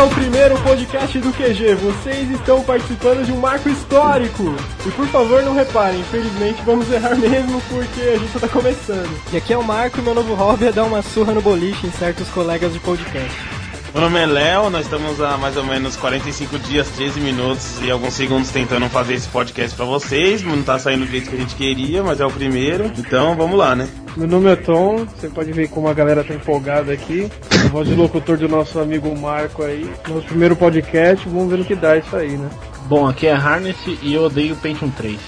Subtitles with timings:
[0.00, 1.74] Ao primeiro podcast do QG.
[1.74, 4.44] Vocês estão participando de um marco histórico.
[4.86, 9.14] E por favor, não reparem, infelizmente vamos errar mesmo porque a gente só tá começando.
[9.30, 11.86] E aqui é o Marco e meu novo hobby é dar uma surra no boliche
[11.86, 13.59] em certos colegas de podcast.
[13.92, 17.90] Meu nome é Léo, nós estamos há mais ou menos 45 dias, 13 minutos e
[17.90, 20.42] alguns segundos tentando fazer esse podcast pra vocês.
[20.44, 22.84] Não tá saindo do jeito que a gente queria, mas é o primeiro.
[22.96, 23.88] Então vamos lá, né?
[24.16, 27.28] Meu nome é Tom, você pode ver como a galera tá empolgada aqui.
[27.64, 29.90] A voz de locutor do nosso amigo Marco aí.
[30.08, 32.48] Nosso primeiro podcast, vamos ver no que dá isso aí, né?
[32.86, 35.18] Bom, aqui é Harness e eu odeio Pentium 3.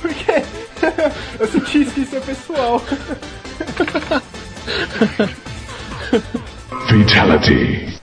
[0.00, 0.42] Por quê?
[1.40, 2.80] Eu senti que isso é pessoal.
[6.92, 7.98] Fatality.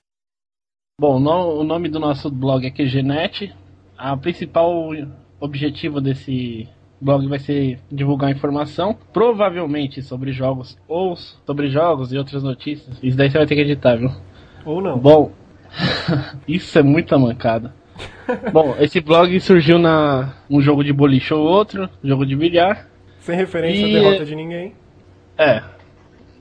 [0.99, 3.53] Bom, no- o nome do nosso blog é QGNet.
[3.95, 4.89] A principal
[5.39, 6.67] objetivo desse
[6.99, 12.97] blog vai ser divulgar informação, provavelmente sobre jogos ou sobre jogos e outras notícias.
[13.03, 14.09] Isso daí você vai ter que editar, viu?
[14.65, 14.97] Ou não.
[14.97, 15.33] Bom,
[16.47, 17.71] isso é muita mancada.
[18.51, 22.87] Bom, esse blog surgiu na um jogo de boliche ou outro, jogo de bilhar.
[23.19, 24.73] Sem referência E- à derrota de ninguém.
[25.37, 25.61] É.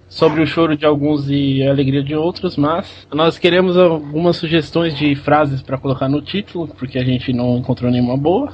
[0.08, 4.96] Sobre o choro de alguns e a alegria de outros, mas nós queremos algumas sugestões
[4.96, 8.52] de frases para colocar no título, porque a gente não encontrou nenhuma boa.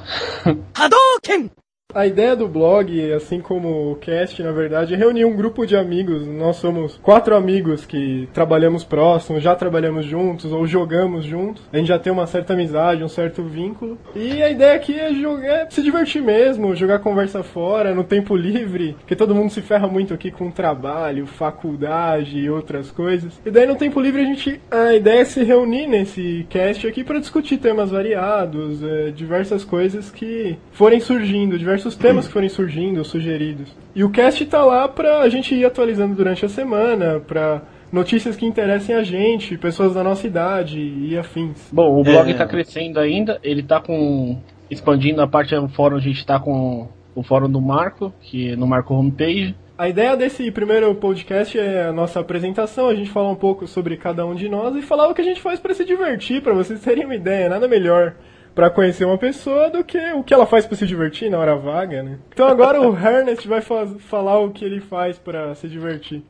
[1.95, 5.77] A ideia do blog, assim como o cast, na verdade, é reunir um grupo de
[5.77, 6.27] amigos.
[6.27, 11.63] Nós somos quatro amigos que trabalhamos próximos, já trabalhamos juntos ou jogamos juntos.
[11.71, 13.97] A gente já tem uma certa amizade, um certo vínculo.
[14.13, 18.35] E a ideia aqui é jogar, é se divertir mesmo, jogar conversa fora, no tempo
[18.35, 23.39] livre, porque todo mundo se ferra muito aqui com trabalho, faculdade e outras coisas.
[23.45, 27.05] E daí no tempo livre a gente, a ideia é se reunir nesse cast aqui
[27.05, 31.57] para discutir temas variados, é, diversas coisas que forem surgindo,
[31.93, 33.75] temas que forem surgindo, sugeridos.
[33.93, 38.45] E o cast tá lá pra gente ir atualizando durante a semana, pra notícias que
[38.45, 41.69] interessem a gente, pessoas da nossa idade e afins.
[41.71, 42.31] Bom, o blog É.
[42.31, 44.39] está crescendo ainda, ele tá com.
[44.71, 48.55] expandindo a parte do fórum, a gente está com o fórum do Marco, que é
[48.55, 49.53] no Marco Homepage.
[49.77, 53.97] A ideia desse primeiro podcast é a nossa apresentação, a gente falar um pouco sobre
[53.97, 56.53] cada um de nós e falar o que a gente faz pra se divertir, pra
[56.53, 58.15] vocês terem uma ideia, nada melhor
[58.55, 61.55] pra conhecer uma pessoa do que o que ela faz pra se divertir na hora
[61.55, 62.17] vaga, né?
[62.33, 66.23] Então agora o Ernest vai faz- falar o que ele faz pra se divertir.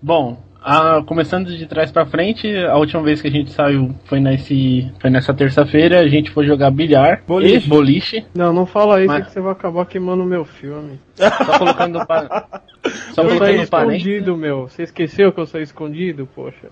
[0.00, 4.20] Bom, a- começando de trás pra frente, a última vez que a gente saiu foi,
[4.20, 7.66] nesse, foi nessa terça-feira, a gente foi jogar bilhar Boliche.
[7.66, 8.26] e boliche.
[8.34, 10.98] Não, não fala isso Mas- que você vai acabar queimando o meu filme.
[11.14, 12.46] Só colocando pa...
[13.12, 14.68] Só eu colocando escondido, meu.
[14.68, 16.26] Você esqueceu que eu saí escondido?
[16.34, 16.68] Poxa.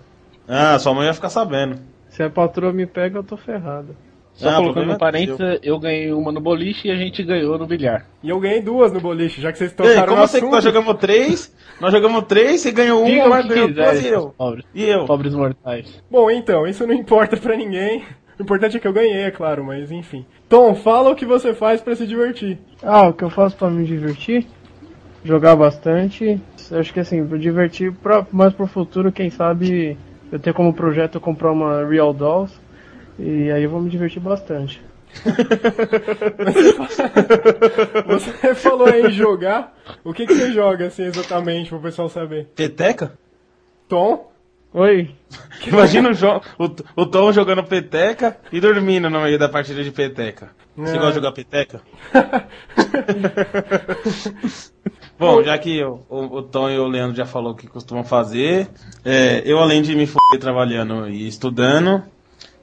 [0.47, 1.77] Ah, sua mãe vai ficar sabendo.
[2.09, 3.95] Se a patroa me pega, eu tô ferrado.
[4.37, 7.65] Só Ah, colocando é parênteses, eu ganhei uma no boliche e a gente ganhou no
[7.65, 8.05] bilhar.
[8.23, 10.37] E eu ganhei duas no boliche, já que vocês Ei, tocaram como no assim que
[10.45, 10.53] assunto.
[10.53, 11.55] nós jogamos três?
[11.81, 14.29] Nós jogamos três, você ganhou Diga uma, mas ganhou duas e eu.
[14.37, 15.05] pobres, E eu?
[15.05, 16.03] pobres mortais.
[16.09, 18.03] Bom, então, isso não importa pra ninguém.
[18.39, 20.23] O importante é que eu ganhei, é claro, mas enfim.
[20.47, 22.59] Tom, fala o que você faz pra se divertir.
[22.83, 24.45] Ah, o que eu faço pra me divertir?
[25.23, 26.39] Jogar bastante.
[26.71, 29.97] Acho que assim, pra divertir, pra, mais pro futuro, quem sabe
[30.31, 32.53] eu tenho como projeto comprar uma Real Dolls.
[33.19, 34.81] E aí eu vou me divertir bastante.
[38.07, 39.75] Você falou aí em jogar.
[40.03, 42.47] O que, que você joga, assim, exatamente, pro pessoal saber?
[42.55, 43.13] Peteca?
[43.87, 44.31] Tom?
[44.73, 45.09] Oi,
[45.65, 49.91] Imagina o, jo- o, o Tom jogando peteca e dormindo no meio da partida de
[49.91, 50.49] peteca.
[50.75, 50.99] Você É.
[50.99, 51.81] gosta de jogar peteca?
[55.17, 58.03] Bom, já que o, o, o Tom e o Leandro já falou o que costumam
[58.03, 58.67] fazer,
[59.03, 62.03] é, eu além de me foder trabalhando e estudando,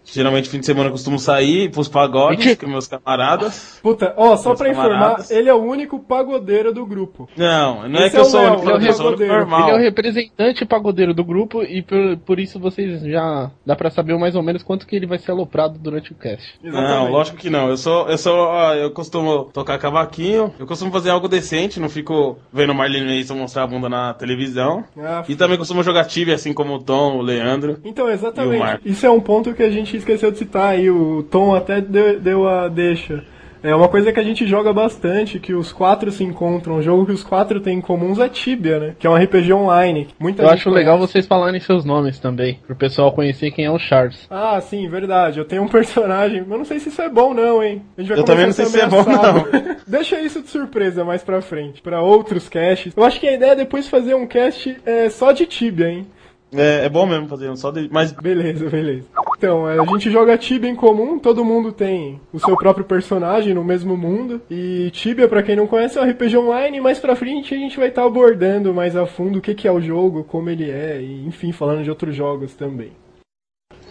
[0.05, 3.79] geralmente fim de semana eu costumo sair pros pagodes com meus camaradas.
[3.83, 7.29] Puta, ó, só Meus pra informar, ele é o único pagodeiro do grupo.
[7.37, 8.93] Não, não é Esse que é eu o sou o único, ele é o eu
[8.93, 9.63] sou o único normal.
[9.63, 13.91] Ele é o representante pagodeiro do grupo e por, por isso vocês já dá pra
[13.91, 16.59] saber mais ou menos quanto que ele vai ser aloprado durante o cast.
[16.63, 17.69] Não, lógico que não.
[17.69, 22.39] Eu sou, eu sou, eu costumo tocar cavaquinho, eu costumo fazer algo decente, não fico
[22.53, 24.85] vendo Marlene Mason mostrar a bunda na televisão.
[24.99, 27.79] Ah, E também costumo jogar Tibia, assim como o Tom, o Leandro.
[27.85, 28.81] Então, E o exatamente.
[28.85, 30.91] Isso é um ponto que a gente esqueceu de citar aí.
[30.91, 33.25] O Tom até deu, deu a deixa.
[33.63, 36.75] É uma coisa que a gente joga bastante, que os quatro se encontram.
[36.77, 38.95] Um jogo que os quatro têm em comuns é Tibia, né?
[38.99, 40.09] Que é um RPG online.
[40.21, 41.13] Muita Eu gente acho legal conhece.
[41.13, 44.27] vocês falarem seus nomes também, pro pessoal conhecer quem é o Charles.
[44.29, 45.39] Ah, sim, verdade.
[45.39, 46.45] Eu tenho um personagem.
[46.47, 47.81] Mas não sei se isso é bom, não, hein?
[47.97, 49.77] A gente vai Eu também começar não sei a se é bom, ameaçado.
[49.89, 52.93] Deixa isso de surpresa mais pra frente, pra outros casts.
[52.95, 56.07] Eu acho que a ideia é depois fazer um cast é, só de Tibia, hein?
[56.53, 57.89] É, é bom mesmo fazer um só de.
[57.91, 59.07] Mas Beleza, beleza.
[59.37, 63.65] Então, a gente joga Tibia em comum, todo mundo tem o seu próprio personagem no
[63.65, 64.41] mesmo mundo.
[64.51, 67.77] E Tibia, pra quem não conhece, é um RPG online, mais pra frente a gente
[67.77, 70.71] vai estar tá abordando mais a fundo o que, que é o jogo, como ele
[70.71, 72.93] é, e enfim, falando de outros jogos também.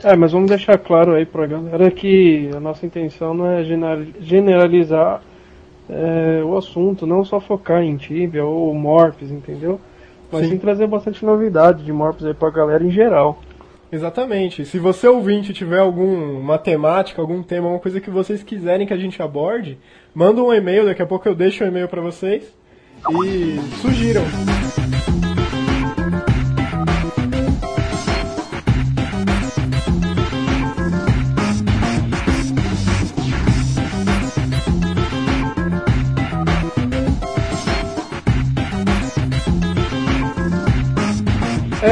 [0.04, 3.64] É, mas vamos deixar claro aí pra galera que a nossa intenção não é
[4.20, 5.22] generalizar
[5.90, 9.80] é, o assunto, não só focar em Tibia ou Morphs, entendeu?
[10.34, 10.54] Mas sim.
[10.54, 13.40] sim trazer bastante novidade de Morphs aí pra galera em geral.
[13.92, 14.66] Exatamente.
[14.66, 18.98] Se você ouvinte tiver alguma temática, algum tema, alguma coisa que vocês quiserem que a
[18.98, 19.78] gente aborde,
[20.16, 22.44] manda um e-mail, daqui a pouco eu deixo o um e-mail para vocês
[23.12, 24.24] e sugiram.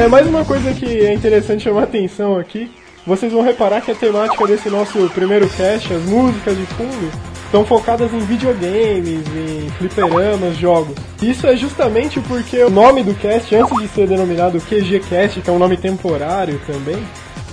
[0.02, 2.68] É, mais uma coisa que é interessante chamar atenção aqui.
[3.06, 7.08] Vocês vão reparar que a temática desse nosso primeiro cast, as músicas de fundo,
[7.44, 10.96] estão focadas em videogames, em fliperamas, jogos.
[11.22, 15.52] Isso é justamente porque o nome do cast, antes de ser denominado QGCast, que é
[15.52, 16.98] um nome temporário também,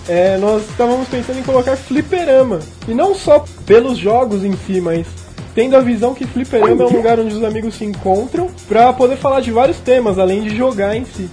[0.07, 2.61] é, nós estávamos pensando em colocar fliperama.
[2.87, 5.05] E não só pelos jogos em si, mas
[5.53, 9.17] tendo a visão que fliperama é um lugar onde os amigos se encontram para poder
[9.17, 11.29] falar de vários temas, além de jogar em si.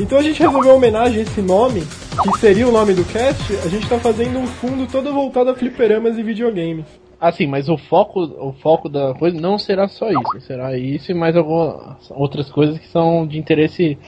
[0.00, 3.68] Então a gente resolveu homenagem a esse nome, que seria o nome do cast, a
[3.68, 6.86] gente tá fazendo um fundo todo voltado a fliperamas e videogames.
[7.20, 11.14] Assim, mas o foco, o foco da coisa não será só isso, será isso e
[11.14, 13.98] mais algumas outras coisas que são de interesse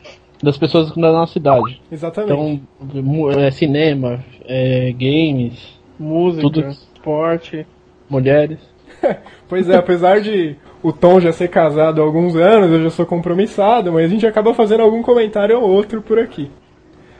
[0.43, 1.83] das pessoas da nossa cidade.
[1.93, 2.62] Exatamente.
[2.81, 7.67] Então, é cinema, é games, música, tudo, esporte,
[8.09, 8.59] mulheres.
[9.49, 13.06] pois é, apesar de o Tom já ser casado há alguns anos, eu já sou
[13.06, 16.50] compromissado, mas a gente acaba fazendo algum comentário ou outro por aqui.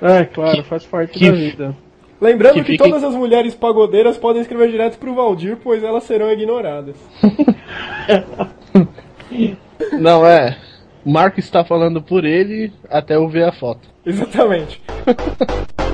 [0.01, 1.77] É, claro, faz parte que, da vida.
[2.21, 2.83] Lembrando que, que fique...
[2.83, 6.97] todas as mulheres pagodeiras podem escrever direto pro Valdir, pois elas serão ignoradas.
[9.93, 10.57] Não, é.
[11.05, 13.89] Marco está falando por ele até eu ver a foto.
[14.07, 14.81] Exatamente.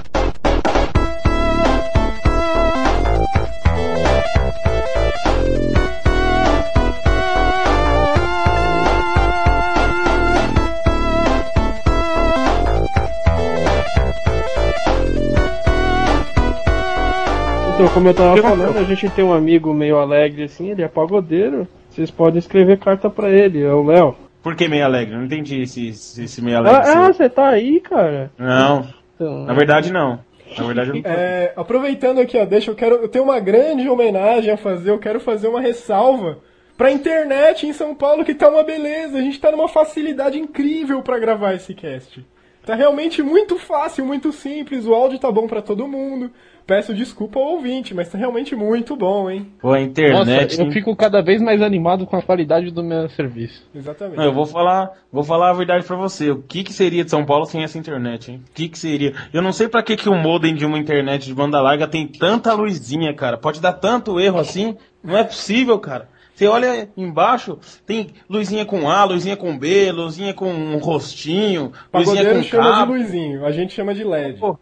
[17.79, 20.89] Então, como eu tava falando, a gente tem um amigo meio alegre assim, ele é
[20.89, 21.69] pagodeiro.
[21.89, 24.17] Vocês podem escrever carta pra ele, é o Léo.
[24.43, 25.15] Por que meio alegre?
[25.15, 26.81] Não entendi esse, esse meio alegre.
[26.91, 28.33] Ah, ah, você tá aí, cara?
[28.37, 28.85] Não.
[29.15, 30.19] Então, Na verdade, não.
[30.59, 32.97] Na verdade, não é, aproveitando aqui, ó, deixa eu quero.
[32.97, 36.39] Eu tenho uma grande homenagem a fazer, eu quero fazer uma ressalva
[36.77, 39.19] pra internet em São Paulo que tá uma beleza.
[39.19, 42.27] A gente tá numa facilidade incrível para gravar esse cast.
[42.69, 46.31] Tá realmente muito fácil, muito simples, o áudio tá bom para todo mundo
[46.69, 49.51] peço desculpa ao ouvinte, mas tá realmente muito bom, hein?
[49.59, 50.51] Pô, a internet.
[50.51, 53.67] Nossa, eu fico cada vez mais animado com a qualidade do meu serviço.
[53.75, 54.19] Exatamente.
[54.19, 56.31] Não, eu vou falar, vou falar a verdade para você.
[56.31, 58.45] O que que seria de São Paulo sem essa internet, hein?
[58.47, 59.15] O que que seria?
[59.33, 62.07] Eu não sei para que que o modem de uma internet de banda larga tem
[62.07, 63.39] tanta luzinha, cara.
[63.39, 64.77] Pode dar tanto erro assim?
[65.03, 66.07] Não é possível, cara.
[66.39, 72.33] Você olha embaixo, tem luzinha com A, luzinha com B, luzinha com um rostinho, luzinha
[72.33, 72.93] com chama cabo.
[72.93, 74.39] de luzinho, a gente chama de LED.
[74.39, 74.57] Pô,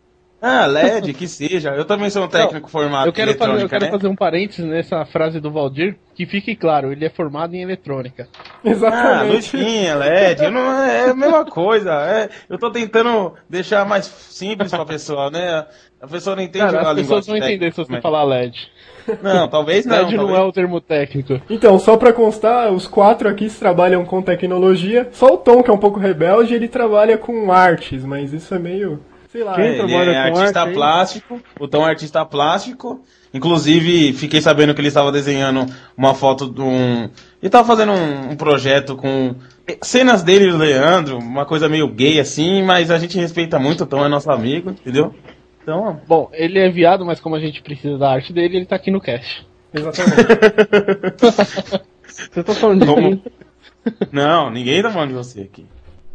[0.46, 1.70] ah, LED, que seja.
[1.70, 3.90] Eu também sou um técnico não, formado eu quero em fazer, Eu quero né?
[3.90, 8.28] fazer um parênteses nessa frase do Valdir, que fique claro, ele é formado em eletrônica.
[8.64, 9.56] Exatamente.
[9.56, 11.92] Ah, luzinha, LED, não, é a mesma coisa.
[12.06, 15.66] É, eu tô tentando deixar mais simples pra pessoa, né?
[16.00, 18.02] A pessoa não entende Cara, a As pessoas vão entender se você mas...
[18.02, 18.68] falar LED.
[19.22, 19.96] Não, talvez não.
[19.96, 20.30] LED talvez...
[20.30, 21.40] não é o termo técnico.
[21.50, 25.08] Então, só pra constar, os quatro aqui trabalham com tecnologia.
[25.10, 28.58] Só o Tom, que é um pouco rebelde, ele trabalha com artes, mas isso é
[28.58, 29.00] meio
[29.36, 33.02] Sei lá, Quem ele é artista arte, plástico, o Tom é artista plástico.
[33.34, 37.02] Inclusive, fiquei sabendo que ele estava desenhando uma foto de um.
[37.02, 37.10] Ele
[37.42, 39.34] estava fazendo um, um, projeto com
[39.82, 43.84] cenas dele e do Leandro, uma coisa meio gay assim, mas a gente respeita muito,
[43.84, 45.14] o Tom é nosso amigo, entendeu?
[45.62, 46.00] Então.
[46.08, 48.90] Bom, ele é viado, mas como a gente precisa da arte dele, ele está aqui
[48.90, 49.46] no cast.
[49.74, 50.16] Exatamente.
[52.08, 53.22] você tá falando de mim?
[54.10, 55.66] Não, ninguém tá falando de você aqui.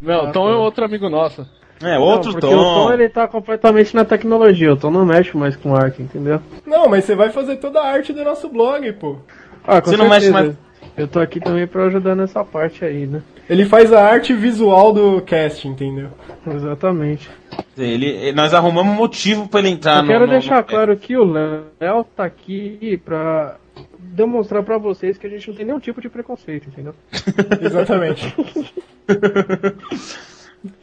[0.01, 0.57] Não, ah, Tom é tá.
[0.57, 1.45] outro amigo nosso.
[1.83, 2.55] É, outro não, tom.
[2.55, 6.39] O tom ele tá completamente na tecnologia, o tom não mexe mais com arte, entendeu?
[6.65, 9.17] Não, mas você vai fazer toda a arte do nosso blog, pô.
[9.63, 9.97] Ah, com você certeza.
[9.97, 10.55] não mexe mais.
[10.97, 13.21] Eu tô aqui também pra ajudar nessa parte aí, né?
[13.49, 16.09] Ele faz a arte visual do cast, entendeu?
[16.45, 17.29] Exatamente.
[17.77, 20.07] Ele, nós arrumamos motivo para ele entrar Eu no.
[20.07, 20.63] quero no, deixar no...
[20.63, 23.57] claro que o Léo tá aqui pra
[23.99, 26.93] demonstrar para vocês que a gente não tem nenhum tipo de preconceito, entendeu?
[27.61, 28.35] Exatamente.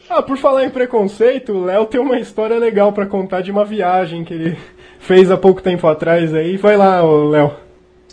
[0.09, 3.65] Ah, por falar em preconceito, o Léo tem uma história legal para contar de uma
[3.65, 4.59] viagem que ele
[4.99, 6.57] fez há pouco tempo atrás aí.
[6.57, 7.53] Vai lá, Léo.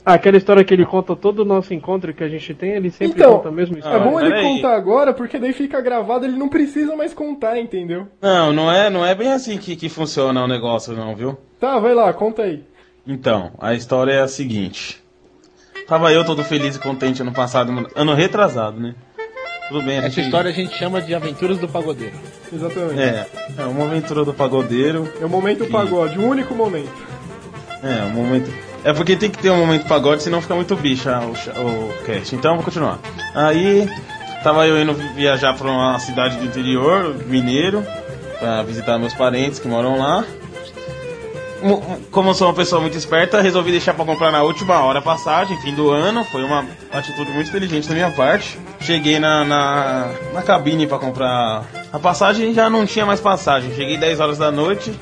[0.06, 2.92] Ah, aquela história que ele conta todo o nosso encontro que a gente tem, ele
[2.92, 4.00] sempre Então, conta a mesma É história.
[4.00, 8.08] bom ele contar agora, porque daí fica gravado, ele não precisa mais contar, entendeu?
[8.22, 11.36] Não, não é, não é bem assim que, que funciona o negócio, não, viu?
[11.60, 12.64] Tá, vai lá, conta aí.
[13.08, 15.04] Então, a história é a seguinte.
[15.88, 18.94] Tava eu todo feliz e contente ano passado, ano retrasado, né?
[19.68, 22.14] Tudo bem, Essa gente- história a gente chama de Aventuras do Pagodeiro.
[22.54, 23.02] Exatamente.
[23.02, 23.26] É,
[23.58, 25.12] é uma aventura do pagodeiro.
[25.20, 26.92] É o momento pagode, o único momento.
[27.84, 28.52] É, um momento.
[28.84, 31.92] É porque tem que ter um momento pagode, senão fica muito bicha o, cha- o
[32.06, 32.36] cast.
[32.36, 33.00] Então, vou continuar.
[33.34, 33.90] Aí,
[34.44, 37.84] tava eu indo viajar pra uma cidade do interior, Mineiro,
[38.40, 40.24] pra visitar meus parentes que moram lá.
[41.68, 41.82] Mo-
[42.12, 45.02] Como eu sou uma pessoa muito esperta, resolvi deixar pra comprar na última hora a
[45.02, 46.24] passagem, fim do ano.
[46.26, 48.58] Foi uma atitude muito inteligente da minha parte.
[48.80, 53.74] Cheguei na, na, na cabine pra comprar a passagem já não tinha mais passagem.
[53.74, 54.94] Cheguei 10 horas da noite,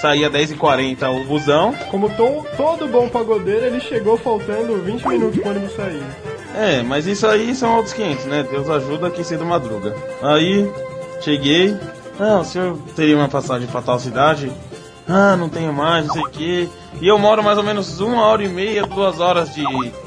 [0.00, 1.74] saía 10h40 o busão.
[1.90, 6.02] Como to- todo bom pagodeiro, ele chegou faltando 20 minutos pro ônibus sair.
[6.56, 8.46] É, mas isso aí são outros 500, né?
[8.48, 9.94] Deus ajuda quem cedo madruga.
[10.22, 10.70] Aí,
[11.20, 11.76] cheguei.
[12.20, 14.52] Ah, o senhor teria uma passagem pra tal cidade?
[15.08, 16.68] Ah, não tenho mais, não sei o quê.
[17.00, 19.64] E eu moro mais ou menos uma hora e meia, duas horas de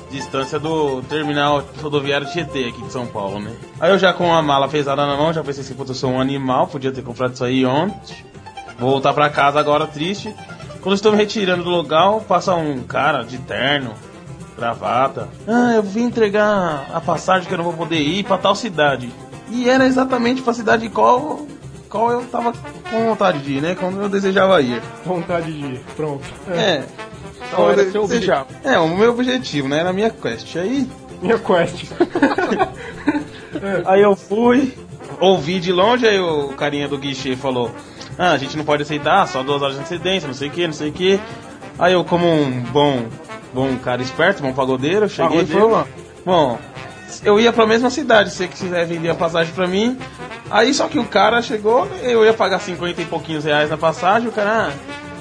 [0.09, 3.51] distância do terminal rodoviário Tietê aqui de São Paulo, né?
[3.79, 6.11] Aí eu já com a mala pesada na mão, já pensei assim, puta, eu sou
[6.11, 8.15] um animal, podia ter comprado isso aí ontem.
[8.79, 10.33] Vou voltar pra casa agora triste.
[10.81, 13.93] Quando estou me retirando do local, passa um cara de terno,
[14.55, 15.27] gravata.
[15.47, 19.11] Ah, eu vim entregar a passagem que eu não vou poder ir pra tal cidade.
[19.49, 21.45] E era exatamente pra cidade qual,
[21.97, 22.53] qual eu tava
[22.91, 23.75] com vontade de ir, né?
[23.75, 24.79] Quando eu desejava ir.
[25.03, 26.23] Vontade de ir, pronto.
[26.47, 26.83] É.
[27.49, 28.47] Qual era eu seu desejava.
[28.63, 29.79] É, o meu objetivo, né?
[29.79, 30.55] Era a minha quest.
[30.57, 30.87] Aí,
[31.23, 31.85] Minha quest.
[33.85, 34.77] aí eu fui,
[35.19, 37.71] ouvi de longe, aí o carinha do guichê falou:
[38.15, 40.67] Ah, a gente não pode aceitar, só duas horas de antecedência, não sei o que,
[40.67, 41.19] não sei o que.
[41.79, 43.05] Aí eu, como um bom,
[43.51, 45.69] bom cara esperto, bom pagodeiro, cheguei e Pagodeiro.
[45.71, 45.87] falei:
[46.23, 46.59] Bom,
[47.23, 49.97] eu ia pra mesma cidade, se você quiser vender a passagem pra mim.
[50.49, 54.29] Aí só que o cara chegou, eu ia pagar 50 e pouquinhos reais na passagem,
[54.29, 54.73] o cara, ah,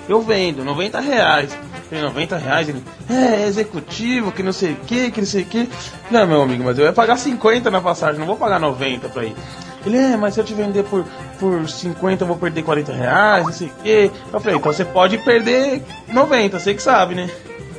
[0.09, 1.57] eu vendo, 90 reais.
[1.89, 2.69] Falei, 90 reais?
[2.69, 5.69] Ele, é, é executivo, que não sei o que, que não sei o que.
[6.11, 9.25] Não, meu amigo, mas eu ia pagar 50 na passagem, não vou pagar 90 pra
[9.25, 9.37] ir.
[9.85, 11.05] Ele, é, mas se eu te vender por,
[11.39, 14.11] por 50 eu vou perder 40 reais, não sei o que.
[14.33, 17.31] Eu falei, então você pode perder 90, você que sabe, né?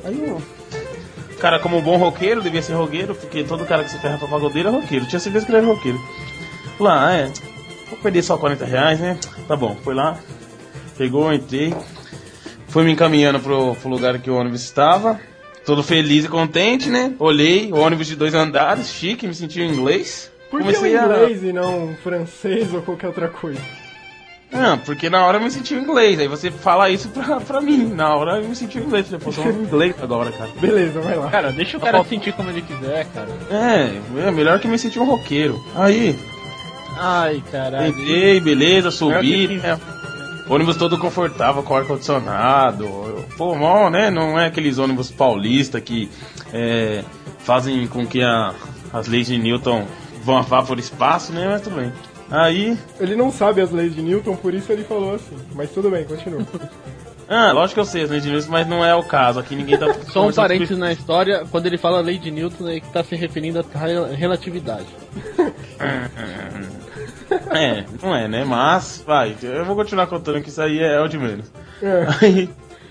[0.05, 0.41] Aí o
[1.39, 4.27] cara, como um bom roqueiro, devia ser roqueiro, porque todo cara que se ferra pra
[4.27, 5.05] pagodeiro é roqueiro.
[5.05, 5.99] Tinha certeza que ele era roqueiro.
[6.79, 7.31] Lá, é,
[7.89, 9.17] vou perder só 40 reais, né?
[9.47, 10.17] Tá bom, foi lá,
[10.97, 11.73] pegou, entrei,
[12.67, 15.19] foi me encaminhando pro, pro lugar que o ônibus estava.
[15.65, 17.13] Todo feliz e contente, né?
[17.19, 20.31] Olhei, o ônibus de dois andares, chique, me senti em inglês.
[20.49, 23.59] Por que Comecei a- inglês e não francês ou qualquer outra coisa?
[24.51, 26.17] Não, porque na hora eu me senti em inglês.
[26.19, 27.85] Aí você fala isso pra, pra mim.
[27.93, 29.07] Na hora eu me senti em inglês.
[29.23, 30.49] Pô, sou um inglês agora, cara.
[30.59, 31.29] Beleza, vai lá.
[31.29, 33.27] Cara, deixa o cara sentir como ele quiser, cara.
[33.51, 35.61] É, é melhor que me sentir um roqueiro.
[35.75, 36.17] Aí,
[36.97, 37.87] Ai, caralho.
[37.89, 39.47] entrei, beleza, subi.
[39.47, 39.77] Que né?
[40.49, 42.87] Ônibus todo confortável, com ar-condicionado.
[43.37, 44.09] Pô, mal, né?
[44.09, 46.09] Não é aqueles ônibus paulistas que
[46.53, 47.03] é,
[47.39, 48.53] fazem com que a-
[48.93, 49.85] as leis de Newton
[50.23, 51.47] vão vá por espaço, né?
[51.49, 51.91] Mas tudo bem.
[52.29, 55.35] Aí, Ele não sabe as leis de Newton, por isso ele falou assim.
[55.55, 56.41] Mas tudo bem, continua.
[57.29, 59.39] ah, lógico que eu sei as leis de Newton, mas não é o caso.
[59.39, 59.93] Aqui ninguém tá.
[60.11, 63.15] Só um parênteses na história, quando ele fala lei de Newton, é que tá se
[63.15, 64.87] referindo à rel- relatividade.
[67.49, 68.43] É, não é, né?
[68.45, 71.51] Mas, vai, eu vou continuar contando que isso aí é o de menos.
[71.81, 72.07] É.
[72.21, 72.49] Aí,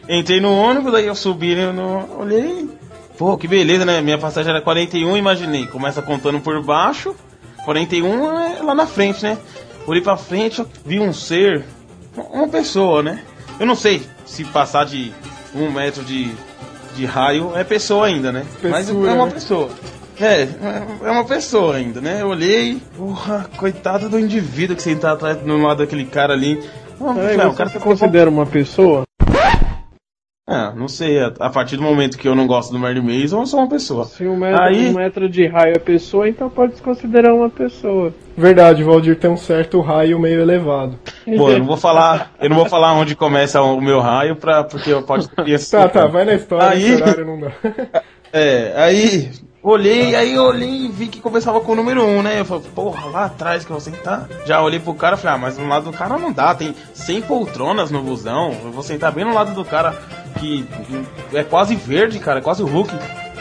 [0.09, 2.69] entrei no ônibus, aí eu subi, né, no, olhei,
[3.17, 4.01] pô, que beleza, né?
[4.01, 5.67] Minha passagem era 41, imaginei.
[5.67, 7.15] Começa contando por baixo,
[7.67, 9.37] 41 é lá na frente, né?
[9.89, 11.65] Olhei pra frente, eu vi um ser,
[12.17, 13.23] uma pessoa, né?
[13.59, 15.13] Eu não sei se passar de
[15.53, 16.31] um metro de,
[16.95, 18.47] de raio é pessoa ainda, né?
[18.63, 19.33] Mas é uma né?
[19.33, 19.69] pessoa.
[20.21, 20.49] É,
[21.03, 22.23] é uma pessoa ainda, né?
[22.23, 26.63] Eu olhei, porra, coitado do indivíduo que sentado atrás no lado daquele cara ali.
[27.01, 29.06] Não, o você cara se tá considera uma pessoa?
[30.49, 33.47] Ah, não sei, a, partir do momento que eu não gosto do Merlin Mason, eu
[33.47, 34.05] sou uma pessoa.
[34.05, 37.51] Se um metro, Aí- um metro de raio é pessoa, então pode se considerar uma
[37.51, 38.15] pessoa.
[38.37, 40.97] Verdade, o Valdir tem um certo raio meio elevado.
[41.37, 44.63] Pô, eu não vou falar, eu não vou falar onde começa o meu raio, pra,
[44.63, 47.51] porque eu pode ter criança Tá, tá, vai na história, Aí- horário não dá.
[48.33, 49.31] É, aí
[49.71, 52.41] olhei, aí eu olhei e vi que começava com o número 1, um, né?
[52.41, 54.29] Eu falei, porra, lá atrás que eu vou sentar.
[54.45, 56.75] Já olhei pro cara e falei, ah, mas no lado do cara não dá, tem
[56.95, 58.55] 100 poltronas no busão.
[58.65, 59.95] Eu vou sentar bem no lado do cara
[60.39, 60.67] que
[61.33, 62.93] é quase verde, cara, é quase o Hulk.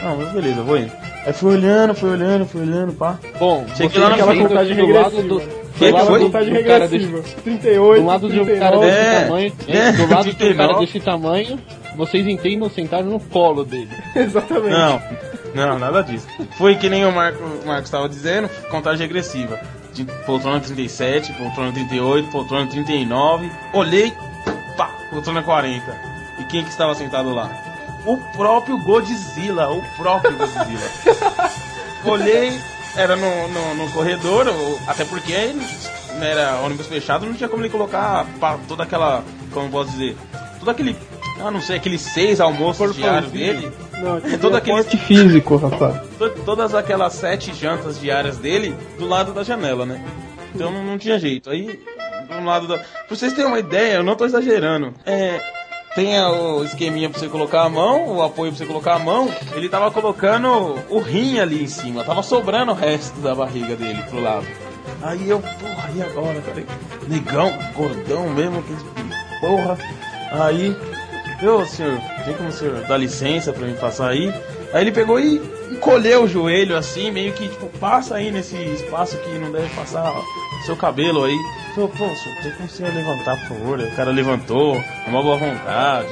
[0.02, 0.92] Não, mas beleza, eu vou indo.
[1.26, 3.18] Aí fui olhando, fui olhando, fui olhando, pá.
[3.38, 5.40] Bom, Cheguei você lá na frente, do lado do,
[5.76, 6.18] Que lado foi?
[6.20, 6.44] do- do cara
[6.86, 7.22] regressiva.
[7.42, 8.58] 38, Do lado de um 39.
[8.60, 10.80] cara desse É, tamanho, é, do lado de um cara 39.
[10.86, 11.58] desse tamanho,
[11.96, 13.88] vocês entendam sentar no colo dele.
[14.14, 14.70] Exatamente.
[14.70, 15.02] Não,
[15.64, 16.26] não, nada disso.
[16.58, 19.58] Foi que nem o Marco, o Marcos estava dizendo, contagem regressiva.
[19.92, 23.50] De poltrona 37, poltrona 38, poltrona 39.
[23.72, 24.12] Olhei,
[24.76, 25.82] pá, poltrona 40.
[26.38, 27.50] E quem que estava sentado lá?
[28.04, 30.90] O próprio Godzilla, o próprio Godzilla.
[32.04, 32.52] Olhei,
[32.94, 34.46] era no, no, no corredor,
[34.86, 38.26] até porque né, era ônibus fechado, não tinha como ele colocar
[38.68, 40.16] toda aquela, como posso dizer,
[40.58, 40.96] todo aquele,
[41.40, 43.70] ah, não sei, aqueles seis almoços diários dele.
[43.98, 46.00] Não, É todo aquele Porte físico, rapaz.
[46.18, 50.04] to- todas aquelas sete jantas diárias dele do lado da janela, né?
[50.54, 51.50] Então não, não tinha jeito.
[51.50, 51.80] Aí,
[52.28, 52.78] do lado da.
[52.78, 54.92] Pra vocês terem uma ideia, eu não tô exagerando.
[55.04, 55.40] É.
[55.94, 59.30] Tem o esqueminha pra você colocar a mão, o apoio pra você colocar a mão.
[59.54, 64.02] Ele tava colocando o rim ali em cima, tava sobrando o resto da barriga dele
[64.10, 64.46] pro lado.
[65.02, 66.62] Aí eu, porra, e agora, cara?
[67.08, 68.74] Negão, gordão mesmo, que
[69.40, 69.78] porra.
[70.32, 70.76] Aí,
[71.42, 74.32] eu, senhor, tem como o senhor dar licença pra mim passar aí?
[74.72, 75.40] Aí ele pegou e
[75.70, 80.12] encolheu o joelho assim, meio que tipo, passa aí nesse espaço que não deve passar
[80.64, 81.36] seu cabelo aí.
[81.74, 83.80] Falei, pô, senhor, tem como o senhor levantar, por favor?
[83.80, 86.08] O cara levantou, uma boa vontade.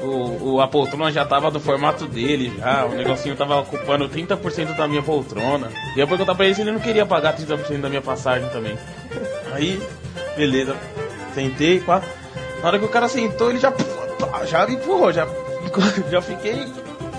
[0.00, 4.76] O, o, a poltrona já tava do formato dele já, o negocinho tava ocupando 30%
[4.76, 5.70] da minha poltrona.
[5.96, 8.76] E eu perguntar pra ele se ele não queria pagar 30% da minha passagem também.
[9.52, 9.80] Aí,
[10.36, 10.76] beleza,
[11.34, 12.02] sentei, pá.
[12.60, 13.72] Na hora que o cara sentou, ele já,
[14.46, 15.26] já me empurrou, já,
[16.10, 16.66] já fiquei.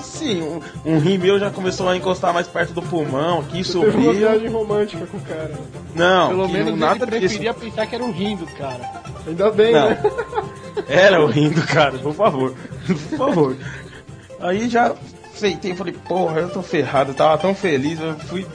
[0.02, 0.62] Sim, um,
[0.94, 4.04] um rim meu já começou a encostar mais perto do pulmão, aqui Você teve uma
[4.06, 4.14] subiu.
[4.14, 5.52] viagem romântica com o cara.
[5.96, 7.36] Não, Pelo menos nada ele disso.
[7.40, 9.04] preferia pensar que era o rim do cara.
[9.28, 9.90] Ainda bem, Não.
[9.90, 10.02] né?
[10.88, 12.54] Era o rindo, cara, por favor.
[12.86, 13.56] Por favor.
[14.42, 14.94] Aí já
[15.42, 18.46] e falei, porra, eu tô ferrado, eu tava tão feliz, eu fui.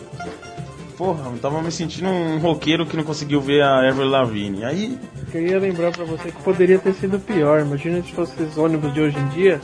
[1.01, 4.67] Porra, eu tava me sentindo um roqueiro que não conseguiu ver a Ever Lavigne.
[4.67, 4.99] Aí.
[5.33, 7.63] Queria lembrar pra você que poderia ter sido pior.
[7.63, 9.59] Imagina se fosse os ônibus de hoje em dia,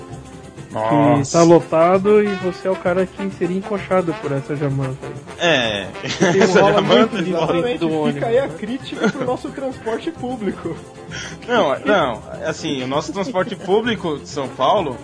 [0.69, 1.37] que Nossa.
[1.37, 5.47] tá lotado e você é o cara que seria encoxado por essa jamanta aí.
[5.47, 5.89] É.
[6.33, 8.23] Tem Essa jamanta de dentro do Fica ônibus.
[8.23, 10.75] aí a crítica pro nosso transporte público.
[11.47, 14.97] Não, não, assim, o nosso transporte público de São Paulo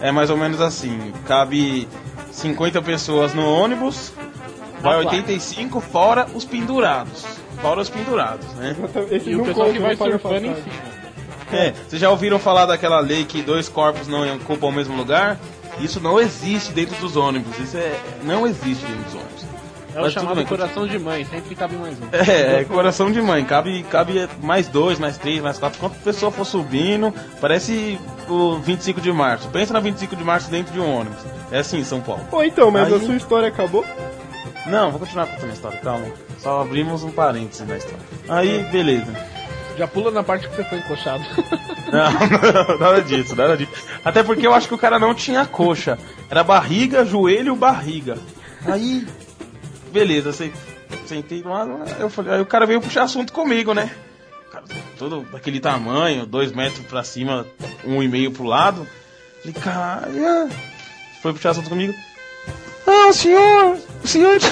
[0.00, 1.88] é mais ou menos assim: cabe
[2.30, 4.12] 50 pessoas no ônibus,
[4.80, 7.24] vai 85 fora os pendurados.
[7.60, 8.74] Fora os pendurados, né?
[9.10, 10.90] Esse E o pessoal que vai surfando em cima.
[11.52, 15.38] É, vocês já ouviram falar daquela lei que dois corpos não ocupam o mesmo lugar?
[15.80, 17.58] Isso não existe dentro dos ônibus.
[17.58, 19.40] Isso é, não existe dentro dos ônibus.
[19.94, 22.04] É o chamado coração de mãe, sempre cabe mais um.
[22.12, 23.44] É, é coração de mãe.
[23.44, 25.80] Cabe, cabe mais dois, mais três, mais quatro.
[25.80, 29.48] Quanto pessoa for subindo, parece o 25 de março.
[29.48, 31.18] Pensa na 25 de março dentro de um ônibus.
[31.50, 32.22] É assim em São Paulo.
[32.30, 33.84] Pô, então, mas Aí- a sua história acabou?
[34.66, 36.06] Não, vou continuar contando a história, calma.
[36.38, 37.98] Só abrimos um parênteses na história.
[38.28, 39.12] Aí, beleza.
[39.76, 41.24] Já pula na parte que você foi encoxado.
[41.90, 43.72] Não, não, nada disso, nada disso.
[44.04, 45.98] Até porque eu acho que o cara não tinha coxa.
[46.30, 48.16] Era barriga, joelho, barriga.
[48.64, 49.04] Aí,
[49.90, 50.52] beleza, sei-
[51.06, 51.66] sentei lá,
[51.98, 53.90] eu falei, aí o cara veio puxar assunto comigo, né?
[54.52, 54.64] Cara
[54.96, 57.44] todo daquele tamanho, dois metros pra cima,
[57.84, 58.86] um e meio pro lado.
[59.40, 60.48] Falei, cara,
[61.22, 61.92] foi puxar assunto comigo.
[63.10, 64.38] O senhor, o senhor.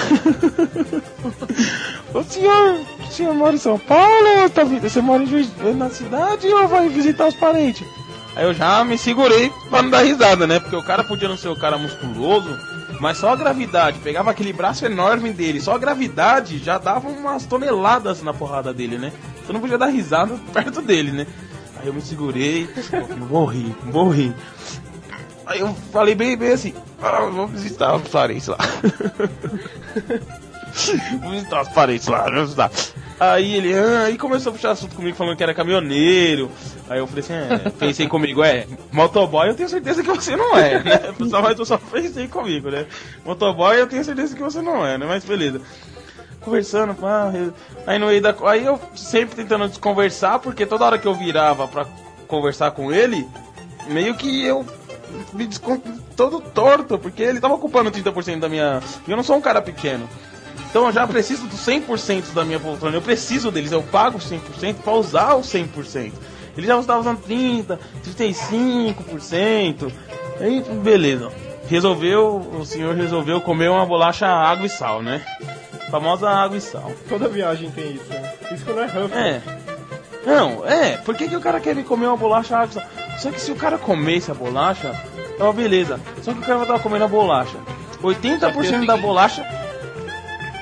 [2.12, 4.50] o senhor, o senhor mora em São Paulo?
[4.52, 7.86] Tá, você mora Juiz, na cidade ou vai visitar os parentes?
[8.34, 10.58] Aí eu já me segurei pra não dar risada, né?
[10.58, 12.58] Porque o cara podia não ser o cara musculoso,
[13.00, 17.46] mas só a gravidade, pegava aquele braço enorme dele, só a gravidade já dava umas
[17.46, 19.12] toneladas na porrada dele, né?
[19.46, 21.28] Você não podia dar risada perto dele, né?
[21.80, 22.68] Aí eu me segurei,
[23.28, 23.44] vou
[24.10, 24.34] rir.
[25.48, 28.58] Aí eu falei bem, bem assim, ah, vou visitar os parentes lá.
[31.22, 32.70] vou visitar os parentes lá, vou visitar.
[33.18, 36.50] Aí ele, ah, aí começou a puxar assunto comigo falando que era caminhoneiro.
[36.86, 40.54] Aí eu falei assim, é, pensei comigo, é, motoboy eu tenho certeza que você não
[40.54, 41.14] é, né?
[41.30, 42.84] Só, mas eu só pensei comigo, né?
[43.24, 45.06] Motoboy eu tenho certeza que você não é, né?
[45.06, 45.62] Mas beleza.
[46.42, 47.32] Conversando, pá,
[47.86, 48.34] aí no meio da.
[48.44, 51.86] Aí eu sempre tentando desconversar, porque toda hora que eu virava pra
[52.26, 53.26] conversar com ele,
[53.88, 54.64] meio que eu
[55.32, 55.80] me descon...
[56.16, 58.80] todo torto, porque ele tava ocupando 30% da minha.
[59.06, 60.08] Eu não sou um cara pequeno.
[60.70, 62.96] Então eu já preciso dos 100% da minha poltrona.
[62.96, 66.12] Eu preciso deles, eu pago 100% pra usar os 100%.
[66.56, 67.78] Ele já estava usando 30%,
[68.16, 69.92] 35%.
[70.40, 71.30] Aí, beleza.
[71.68, 75.24] Resolveu, o senhor resolveu comer uma bolacha água e sal, né?
[75.90, 76.92] Famosa água e sal.
[77.08, 78.32] Toda viagem tem isso, né?
[78.52, 79.14] Isso que não é Huff.
[79.14, 79.42] É.
[80.28, 80.96] Não, é.
[80.98, 82.82] Por que, que o cara quer me comer uma bolacha sal?
[83.18, 84.94] Só que se o cara comesse a bolacha,
[85.40, 85.98] ó, beleza.
[86.22, 87.56] Só que o cara vai estar comendo a bolacha.
[88.02, 89.44] 80% da bolacha.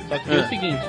[0.09, 0.41] Só que é É.
[0.41, 0.83] o seguinte,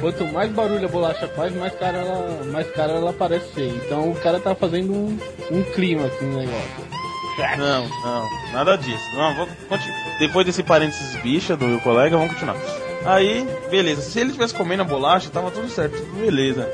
[0.00, 3.68] quanto mais barulho a bolacha faz, mais cara ela, mais cara ela parece ser.
[3.68, 5.18] Então o cara tá fazendo um,
[5.50, 6.90] um clima aqui no negócio.
[7.56, 9.04] Não, não, nada disso.
[9.14, 9.98] Não, vou continuar.
[10.18, 12.56] Depois desse parênteses bicha do meu colega, vamos continuar.
[13.06, 14.02] Aí, beleza.
[14.02, 16.68] Se ele tivesse comendo a bolacha, tava tudo certo, tudo beleza.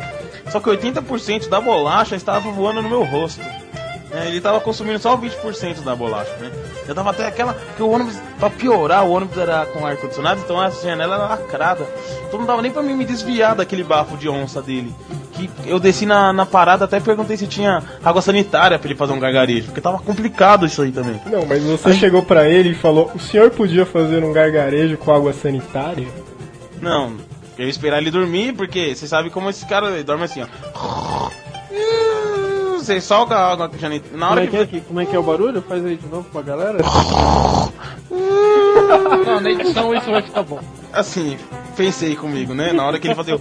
[0.51, 3.41] Só que 80% da bolacha estava voando no meu rosto.
[4.11, 6.51] É, ele tava consumindo só 20% da bolacha, né?
[6.87, 7.55] Eu tava até aquela.
[7.77, 11.85] que o ônibus, pra piorar, o ônibus era com ar-condicionado, então a janela era lacrada.
[12.27, 14.95] Então não dava nem pra mim me desviar daquele bafo de onça dele.
[15.33, 19.13] Que eu desci na, na parada, até perguntei se tinha água sanitária pra ele fazer
[19.13, 21.21] um gargarejo, porque tava complicado isso aí também.
[21.27, 25.13] Não, mas você chegou pra ele e falou: o senhor podia fazer um gargarejo com
[25.13, 26.07] água sanitária?
[26.81, 27.15] Não,
[27.59, 30.47] eu ia esperar ele dormir, porque você sabe como esse cara dorme assim, ó.
[32.79, 34.51] Você solga a água que já nem- Na Como hora é, que.
[34.51, 35.61] que é, que- como é que é o barulho?
[35.62, 36.79] Faz aí de novo pra galera.
[39.27, 40.61] Não, na edição isso vai ficar bom.
[40.92, 41.37] Assim,
[41.77, 42.73] pensei comigo, né?
[42.73, 43.40] Na hora que ele fazia o.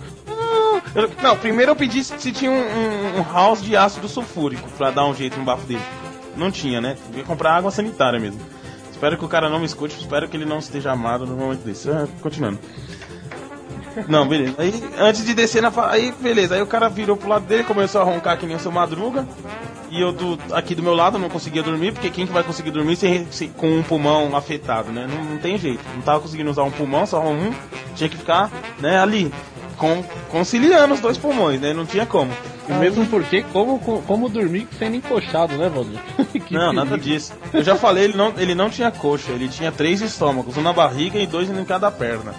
[0.95, 4.91] Eu- Não, primeiro eu pedi se tinha um, um- um house de ácido sulfúrico pra
[4.91, 5.81] dar um jeito no bafo dele.
[6.35, 6.97] Não tinha, né?
[7.09, 8.39] Devia comprar água sanitária mesmo.
[8.91, 11.59] Espero que o cara não me escute, espero que ele não esteja amado no momento
[11.63, 11.89] desse.
[11.89, 12.59] Ah, continuando.
[14.07, 14.55] Não, beleza.
[14.57, 15.71] Aí, antes de descer na.
[15.71, 16.55] fa- Aí, beleza.
[16.55, 19.25] Aí o cara virou pro lado dele, começou a roncar que nem o seu madruga.
[19.91, 22.71] E eu do, aqui do meu lado não conseguia dormir, porque quem que vai conseguir
[22.71, 25.07] dormir sem, sem- com um pulmão afetado, né?
[25.09, 25.79] Não, não tem jeito.
[25.95, 27.53] Não tava conseguindo usar um pulmão, só um.
[27.95, 29.31] Tinha que ficar, né, ali.
[29.77, 31.73] Com, conciliando os dois pulmões, né?
[31.73, 32.31] Não tinha como.
[32.67, 35.99] E mesmo porque, como, como dormir sendo encoxado, né, Valdir?
[36.49, 37.07] Não, nada perigo.
[37.09, 37.33] disso.
[37.53, 40.71] Eu já falei, ele não, ele não tinha coxa, ele tinha três estômagos, um na
[40.73, 42.33] barriga e dois em cada perna.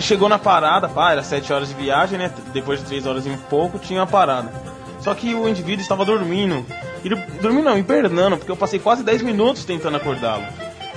[0.00, 2.30] Chegou na parada, pá, era sete horas de viagem, né?
[2.52, 4.52] Depois de três horas e um pouco, tinha a parada.
[5.00, 6.64] Só que o indivíduo estava dormindo.
[7.04, 10.44] Ele, dormindo não, hibernando, porque eu passei quase 10 minutos tentando acordá-lo.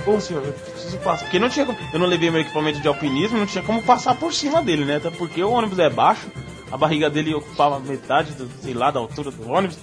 [0.06, 1.24] Ô senhor, eu preciso passar.
[1.24, 4.14] Porque não tinha como- Eu não levei meu equipamento de alpinismo, não tinha como passar
[4.14, 4.96] por cima dele, né?
[4.98, 6.28] Até porque o ônibus é baixo,
[6.70, 9.76] a barriga dele ocupava metade, do, sei lá, da altura do ônibus.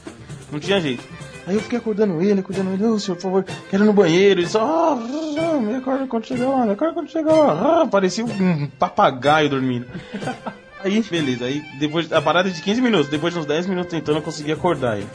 [0.49, 1.03] Não tinha jeito.
[1.45, 4.39] Aí eu fiquei acordando ele, acordando ele, ô senhor, por favor, quero ir no banheiro.
[4.39, 7.81] Ele só, ah, me acorda quando chegar lá, me acorda quando chegar lá.
[7.81, 9.85] Ah, parecia um papagaio dormindo.
[10.83, 13.89] Aí, beleza, aí depois, a parada é de 15 minutos, depois de uns 10 minutos
[13.89, 15.07] tentando eu consegui acordar ele.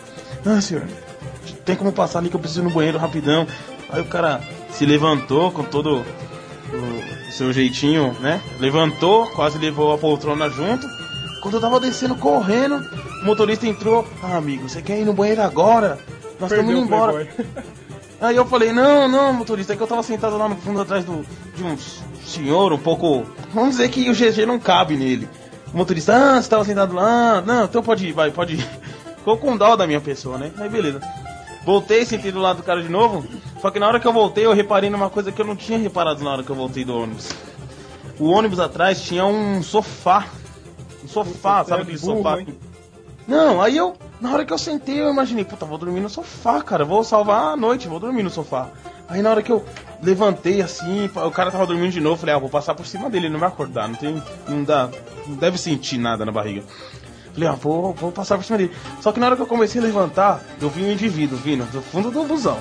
[0.47, 0.83] Ah, senhor,
[1.63, 3.47] tem como passar ali que eu preciso ir no banheiro rapidão.
[3.91, 6.03] Aí o cara se levantou com todo
[6.73, 8.41] o seu jeitinho, né?
[8.59, 10.87] Levantou, quase levou a poltrona junto.
[11.41, 12.85] Quando eu tava descendo correndo,
[13.23, 14.07] o motorista entrou.
[14.23, 15.99] Ah, amigo, você quer ir no banheiro agora?
[16.41, 17.29] Nós estamos indo embora.
[18.21, 21.05] Aí eu falei, não, não, motorista, é que eu tava sentado lá no fundo atrás
[21.05, 21.25] do,
[21.55, 21.77] de um
[22.27, 23.25] senhor um pouco.
[23.55, 25.29] Vamos dizer que o GG não cabe nele.
[25.73, 28.69] O motorista, ah, você tava sentado lá, não, então pode ir, vai, pode ir.
[29.19, 30.51] Ficou com dó da minha pessoa, né?
[30.59, 31.01] Aí beleza.
[31.65, 33.25] Voltei, sentei do lado do cara de novo.
[33.61, 35.79] Só que na hora que eu voltei, eu reparei numa coisa que eu não tinha
[35.79, 37.29] reparado na hora que eu voltei do ônibus.
[38.19, 40.27] O ônibus atrás tinha um sofá.
[41.09, 42.41] Sofá, sabe é aquele burro, sofá?
[42.41, 42.59] hein?
[43.27, 46.63] Não, aí eu, na hora que eu sentei, eu imaginei, puta, vou dormir no sofá,
[46.63, 48.69] cara, vou salvar a noite, vou dormir no sofá.
[49.09, 49.65] Aí na hora que eu
[50.03, 53.27] levantei assim, o cara tava dormindo de novo, falei, ah, vou passar por cima dele,
[53.27, 54.89] ele não vai acordar, não tem, não dá,
[55.27, 56.63] não deve sentir nada na barriga.
[57.35, 58.73] Falei, ah, vou, vou passar por cima dele.
[59.01, 61.81] Só que na hora que eu comecei a levantar, eu vi um indivíduo vindo do
[61.83, 62.59] fundo do busão.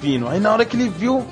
[0.00, 0.28] Vindo.
[0.28, 1.26] Aí na hora que ele viu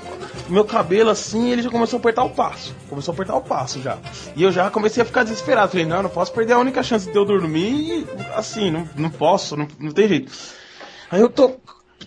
[0.49, 2.75] meu cabelo assim, ele já começou a apertar o passo.
[2.89, 3.97] Começou a apertar o passo já.
[4.35, 5.71] E eu já comecei a ficar desesperado.
[5.71, 8.05] Falei, não, não posso perder a única chance de eu dormir.
[8.35, 10.31] Assim, não, não posso, não, não tem jeito.
[11.11, 11.51] Aí eu tô.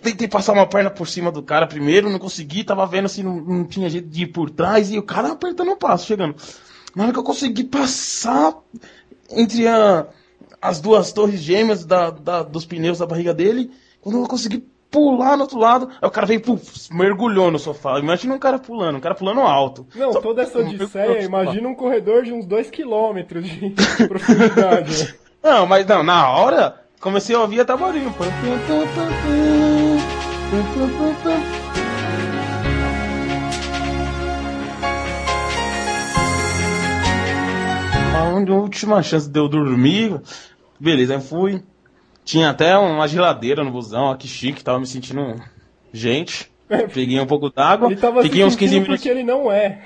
[0.01, 3.37] Tentei passar uma perna por cima do cara primeiro, não consegui, tava vendo assim, não,
[3.41, 6.35] não tinha jeito de ir por trás, e o cara apertando o passo, chegando.
[6.95, 8.53] Na hora que eu consegui passar
[9.31, 10.05] entre a,
[10.61, 15.35] as duas torres gêmeas da, da- dos pneus da barriga dele, quando eu consegui pular
[15.35, 17.99] no outro lado, aí o cara veio, puf, mergulhou no sofá.
[17.99, 19.85] Imagina um cara pulando, um cara pulando alto.
[19.95, 25.03] Não, Só- toda essa odisseia, imagina um corredor de uns 2km de profundidade.
[25.03, 25.13] né?
[25.43, 27.61] Não, mas não, na hora comecei a ouvir.
[38.15, 40.19] A onde- a última chance de eu dormir.
[40.79, 41.61] Beleza, aí fui.
[42.27, 45.35] Tinha até uma geladeira no busão, ó, que chique, tava me sentindo
[45.93, 46.51] gente.
[46.93, 49.01] Peguei um pouco d'água, Ele tava fiquei se uns 15 sentindo minutos.
[49.03, 49.81] porque ele não é.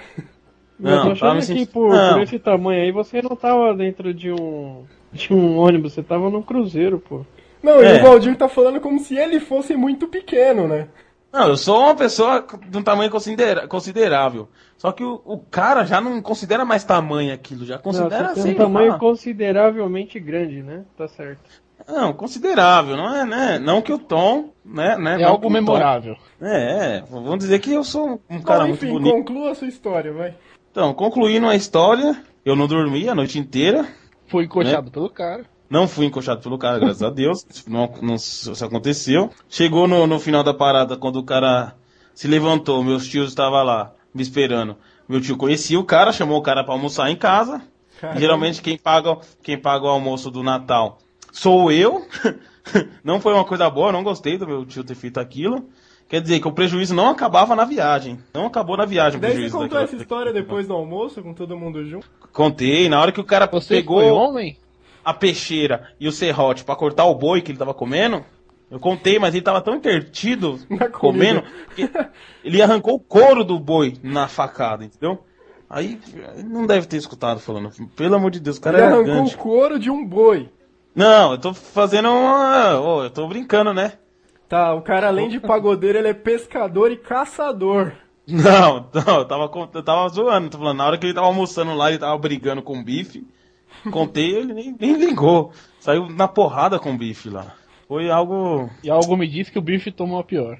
[0.79, 2.13] Não, eu tô tava achando que por, Não.
[2.15, 4.83] por esse tamanho aí você não tava dentro de um.
[5.13, 7.23] de um ônibus, você tava num cruzeiro, pô.
[7.61, 7.97] Não, É.
[7.97, 10.87] e o Valdir tá falando como se ele fosse muito pequeno, né?
[11.31, 14.49] Não, eu sou uma pessoa de um tamanho considera- considerável.
[14.75, 18.41] Só que o, o cara já não considera mais tamanho aquilo, já Não, considera tem
[18.43, 18.97] sei um tamanho lá.
[18.97, 20.83] consideravelmente grande, né?
[20.97, 21.39] Tá certo.
[21.87, 23.59] Não, considerável, não é, né?
[23.59, 24.97] Não que o Tom, né?
[24.97, 26.15] né É não algo Tom- memorável.
[26.41, 29.13] É, é, vamos dizer que eu sou um cara Bom, muito enfim, bonito.
[29.13, 30.35] conclua a sua história, vai.
[30.71, 33.87] Então, concluindo a história, eu não dormi a noite inteira.
[34.27, 35.45] Foi encoxado pelo cara.
[35.69, 37.45] Não fui encoxado pelo cara, graças a Deus.
[37.67, 39.29] Não, não isso aconteceu.
[39.47, 41.75] Chegou no, no final da parada, quando o cara
[42.13, 44.75] se levantou, meus tios estavam lá, me esperando.
[45.07, 47.61] Meu tio conhecia o cara, chamou o cara pra almoçar em casa.
[48.15, 50.97] Geralmente quem paga, quem paga o almoço do Natal
[51.31, 52.05] sou eu.
[53.03, 55.65] não foi uma coisa boa, não gostei do meu tio ter feito aquilo.
[56.07, 58.19] Quer dizer que o prejuízo não acabava na viagem.
[58.33, 59.53] Não acabou na viagem o Daí você prejuízo.
[59.57, 62.05] contou daquela- essa história depois do almoço, com todo mundo junto?
[62.33, 64.57] Contei, na hora que o cara Você pegou foi homem?
[65.05, 68.25] a peixeira e o serrote pra cortar o boi que ele tava comendo,
[68.69, 70.59] eu contei, mas ele tava tão intertido
[70.99, 71.43] comendo
[71.75, 71.89] que
[72.43, 75.23] ele arrancou o couro do boi na facada, entendeu?
[75.69, 75.97] Aí
[76.45, 79.35] não deve ter escutado falando, pelo amor de Deus, o cara Ele é arrancou arrogante.
[79.35, 80.49] o couro de um boi.
[80.95, 82.79] Não, eu tô fazendo uma.
[82.79, 83.93] ô, eu tô brincando, né?
[84.49, 87.93] Tá, o cara além de pagodeiro, ele é pescador e caçador.
[88.27, 91.73] Não, não, eu tava, eu tava zoando, tô falando, na hora que ele tava almoçando
[91.73, 93.25] lá, ele tava brigando com o bife.
[93.91, 95.51] Contei, ele nem, nem ligou.
[95.79, 97.55] Saiu na porrada com o bife lá.
[97.87, 98.69] Foi algo.
[98.83, 100.57] E algo me disse que o bife tomou a pior.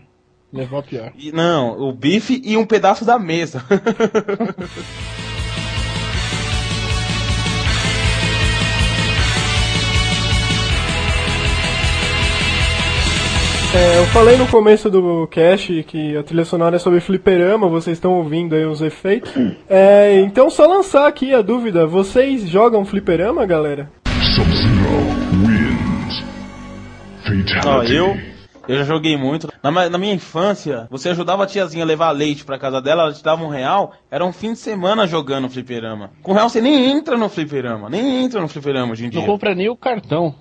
[0.52, 1.14] Levou a pior.
[1.16, 3.64] e- Não, o bife e um pedaço da mesa.
[13.74, 17.96] É, eu falei no começo do cast que a trilha sonora é sobre fliperama, vocês
[17.98, 19.32] estão ouvindo aí os efeitos.
[19.70, 23.90] É, então só lançar aqui a dúvida, vocês jogam fliperama, galera?
[27.66, 28.18] Ó, eu,
[28.68, 29.48] eu já joguei muito.
[29.64, 33.14] Na, na minha infância, você ajudava a tiazinha a levar leite pra casa dela, ela
[33.14, 36.12] te dava um real, era um fim de semana jogando fliperama.
[36.22, 39.22] Com real você nem entra no fliperama, nem entra no fliperama hoje em dia.
[39.22, 40.36] Não compra nem o cartão.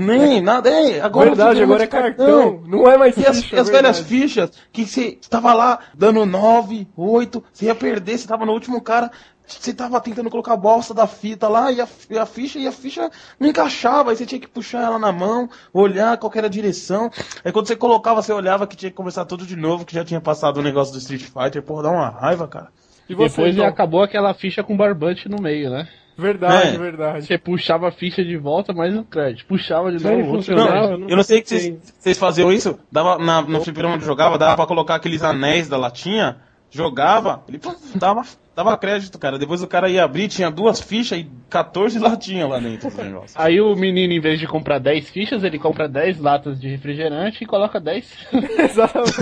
[0.00, 3.56] Nem, nada, é, agora verdade, agora é de cartão, não é mais E as, ficha,
[3.56, 4.20] e as é velhas verdade.
[4.20, 8.80] fichas, que você tava lá dando 9, 8, você ia perder, você tava no último
[8.80, 9.10] cara,
[9.46, 12.66] você tava tentando colocar a bosta da fita lá, e a, e a ficha, e
[12.66, 16.46] a ficha não encaixava, aí você tinha que puxar ela na mão, olhar qual era
[16.46, 17.10] a direção.
[17.44, 20.04] Aí quando você colocava, você olhava que tinha que começar tudo de novo, que já
[20.04, 22.68] tinha passado o negócio do Street Fighter, porra, dá uma raiva, cara.
[23.08, 23.64] E você, Depois Tom?
[23.64, 25.88] acabou aquela ficha com barbante no meio, né?
[26.20, 26.78] Verdade, É.
[26.78, 27.26] verdade.
[27.26, 29.46] Você puxava a ficha de volta, mais um crédito.
[29.46, 30.90] Puxava de novo, funcionava.
[30.90, 34.04] Não, não eu não sei que vocês vocês faziam isso, dava na, no fliperama onde
[34.04, 36.36] jogava, dava pra colocar aqueles anéis da latinha,
[36.70, 37.58] jogava, ele
[37.94, 38.22] dava,
[38.54, 39.38] dava crédito, cara.
[39.38, 43.40] Depois o cara ia abrir, tinha duas fichas e 14 latinhas lá dentro do negócio.
[43.40, 47.42] Aí o menino, em vez de comprar 10 fichas, ele compra 10 latas de refrigerante
[47.42, 48.28] e coloca 10.
[48.58, 49.16] Exatamente.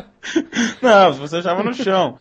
[0.82, 2.18] Não, você achava no chão.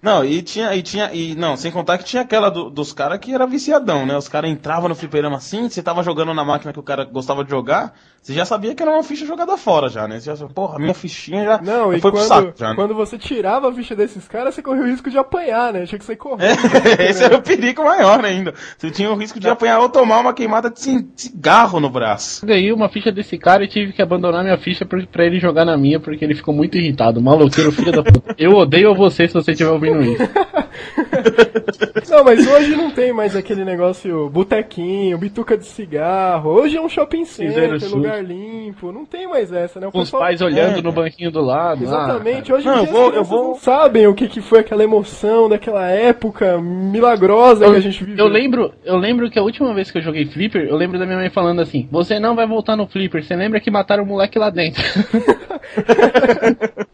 [0.00, 3.18] Não, e tinha, e tinha, e não, sem contar que tinha aquela do- dos caras
[3.18, 4.16] que era viciadão, né?
[4.16, 7.42] Os caras entravam no fliperama assim, você tava jogando na máquina que o cara gostava
[7.44, 10.20] de jogar, você já sabia que era uma ficha jogada fora já, né?
[10.20, 12.68] Você já sabia, porra, minha fichinha já, Não, já e foi pro quando, saco já.
[12.70, 12.74] né?
[12.74, 15.86] quando você tirava a ficha desses caras, você corria o risco de apanhar, né?
[15.86, 16.58] Tinha que sair correndo.
[16.98, 18.52] É, esse era o perigo maior ainda.
[18.76, 22.44] Você tinha o risco de apanhar ou tomar uma queimada de ci- cigarro no braço.
[22.44, 25.64] Ganhei uma ficha desse cara e tive que abandonar minha ficha pra, pra ele jogar
[25.64, 27.20] na minha, porque ele ficou muito irritado.
[27.22, 28.34] Maloqueiro, filho da puta.
[28.36, 30.22] Eu odeio você se você estiver ouvindo isso.
[32.08, 36.50] Não, mas hoje não tem mais aquele negócio botequinho, bituca de cigarro.
[36.50, 38.90] Hoje é um shopping center, lugar limpo.
[38.92, 39.86] Não tem mais essa, né?
[39.88, 40.82] O Com os pessoal- pais olhando É.
[40.82, 41.84] no banquinho do lado.
[41.84, 42.50] Exatamente.
[42.50, 44.82] Ah, Hoje em Não, eu vou- eu vou- não sabem o que, que foi aquela
[44.82, 48.24] emoção daquela época milagrosa Eu, que a gente viveu.
[48.24, 51.04] eu lembro, eu lembro que a última vez que eu joguei Flipper, eu lembro da
[51.06, 54.06] minha mãe falando assim: Você não vai voltar no Flipper, você lembra que mataram o
[54.06, 54.82] moleque lá dentro.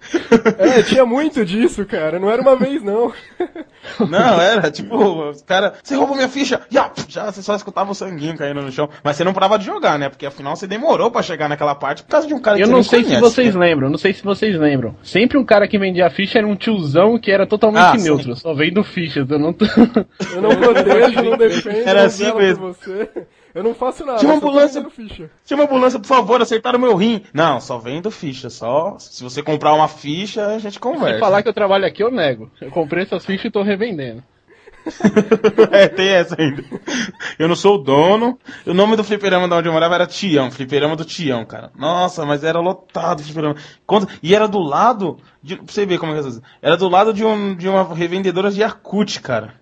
[0.59, 2.19] É, tinha muito disso, cara.
[2.19, 3.13] Não era uma vez, não.
[4.09, 4.97] Não, era tipo,
[5.29, 8.73] os cara, você roubou minha ficha, já, já, você só escutava o sanguinho caindo no
[8.73, 8.89] chão.
[9.03, 10.09] Mas você não parava de jogar, né?
[10.09, 12.67] Porque afinal você demorou pra chegar naquela parte por causa de um cara que Eu
[12.69, 13.61] você não sei se conhece, vocês né?
[13.67, 14.97] lembram, não sei se vocês lembram.
[15.03, 18.05] Sempre um cara que vendia ficha era um tiozão que era totalmente Ah, sim.
[18.05, 19.29] neutro, só vendo fichas.
[19.31, 19.67] Eu não tô...
[19.67, 22.73] Eu não protejo, não defendo, Era assim mesmo.
[22.73, 23.11] você.
[23.55, 24.19] Eu não faço nada.
[24.19, 24.85] Tô ambulância-.
[25.47, 27.23] Chama ambulância, por favor, acertaram meu rim.
[27.33, 28.97] Não, só vendo ficha, só.
[28.99, 31.21] Se você comprar uma ficha, a gente Se conversa.
[31.21, 32.51] falar que eu trabalho aqui, eu nego.
[32.61, 34.23] Eu comprei essas fichas e tô revendendo.
[35.73, 36.63] é, tem essa ainda.
[37.39, 38.39] Eu não sou o dono.
[38.67, 41.71] O nome do fliperama de onde eu morava era Tião, fliperama do Tião, cara.
[41.77, 43.57] Nossa, mas era lotado de fliperama.
[43.87, 46.89] Quando- E era do lado, de, pra você ver como é que é Era do
[46.89, 49.55] lado de, um, de uma revendedora de Yakut, cara.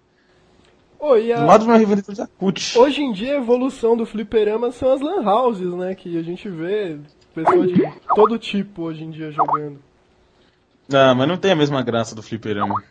[1.18, 2.78] E a- Do lado de uma revendedora de Yakut.
[2.78, 5.94] Hoje em dia a evolução do fliperama são as lan houses, né?
[5.94, 6.96] Que a gente vê
[7.34, 7.82] pessoas de
[8.14, 9.78] todo tipo hoje em dia jogando.
[10.92, 12.82] Ah, mas não tem a mesma graça do fliperama.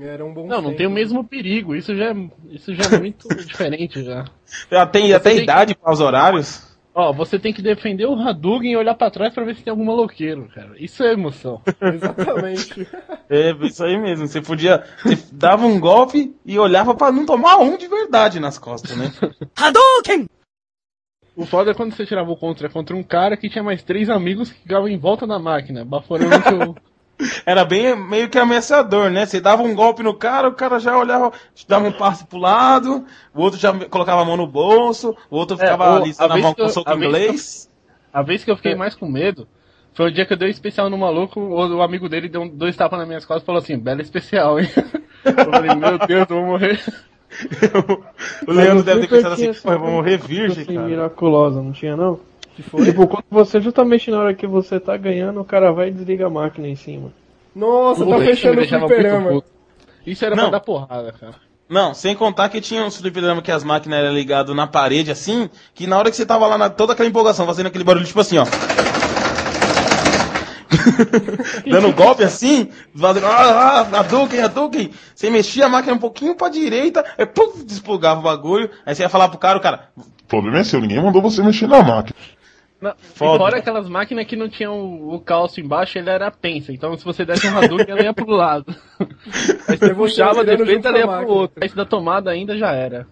[0.00, 0.76] Era um bom Não, não tempo.
[0.78, 1.74] tem o mesmo perigo.
[1.76, 4.24] Isso já, é- isso já é muito diferente já.
[4.90, 6.75] Tem até tem- idade para os horários.
[6.98, 9.70] Ó, você tem que defender o Hadouken e olhar pra trás pra ver se tem
[9.70, 10.72] algum maloqueiro, cara.
[10.78, 11.60] Isso é emoção.
[11.92, 12.88] Exatamente.
[13.28, 14.26] É, isso aí mesmo.
[14.26, 14.82] Você podia.
[15.02, 19.12] Você dava um golpe e olhava pra não tomar um de verdade nas costas, né?
[21.36, 24.08] O foda é quando você tirava o contra contra um cara que tinha mais três
[24.08, 26.74] amigos que ficavam em volta da máquina, baforando o.
[27.46, 29.24] Era bem meio que ameaçador, né?
[29.24, 31.32] Você dava um golpe no cara, o cara já olhava,
[31.66, 35.56] dava um passe pro lado, o outro já colocava a mão no bolso, o outro
[35.56, 37.70] ficava É, o- ali na mão que com eu- soco eu- inglês.
[38.12, 39.48] A vez que eu fiquei mais com medo
[39.94, 42.42] foi o dia que eu dei um especial no maluco, o, o amigo dele deu
[42.42, 44.68] um- dois tapas nas minhas costas e falou assim, bela especial, hein?
[45.24, 46.80] Eu falei, meu Deus, eu vou morrer.
[48.46, 50.86] o Leandro deve ter pensado assim, pô, eu vou morrer virgem, assim, cara.
[50.86, 52.20] miraculosa, não tinha não?
[52.56, 52.86] Que foi?
[52.86, 56.26] Tipo, quando você, justamente na hora que você tá ganhando, o cara vai e desliga
[56.26, 57.12] a máquina em cima.
[57.54, 59.42] Nossa, tá Puta, fechando o fliperama.
[60.06, 60.44] Isso era Não.
[60.44, 61.34] pra dar porrada, cara.
[61.68, 65.50] Não, sem contar que tinha uns fliperama que as máquinas eram ligadas na parede assim,
[65.74, 68.20] que na hora que você tava lá na toda aquela empolgação, fazendo aquele barulho tipo
[68.20, 68.46] assim, ó.
[71.68, 74.90] Dando golpe assim, fazendo, ah, ah, Hadouken, Hadouken.
[75.14, 78.70] Você mexia a máquina um pouquinho pra direita, aí pum, desplugava o bagulho.
[78.84, 81.42] Aí você ia falar pro cara, o cara, O problema é seu, ninguém mandou você
[81.42, 82.16] mexer na máquina.
[82.94, 83.38] Foda.
[83.38, 86.72] fora aquelas máquinas que não tinham o, o calço embaixo, ele era pensa.
[86.72, 88.74] Então se você desse um Hadouken, ela ia pro lado.
[89.68, 91.62] Aí você puxava, defeito, junto ela ia pro outro.
[91.62, 93.06] Aí se da tomada ainda já era.